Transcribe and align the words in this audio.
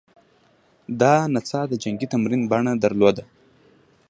دا 0.99 1.13
نڅا 1.33 1.61
د 1.67 1.73
جنګي 1.83 2.07
تمرین 2.13 2.41
بڼه 2.51 2.73
درلوده 2.83 3.23